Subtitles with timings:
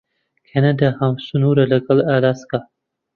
[0.49, 2.59] کەنەدا هاوسنوورە لەگەڵ ئالاسکا.